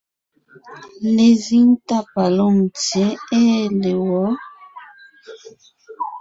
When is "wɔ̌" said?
4.07-4.29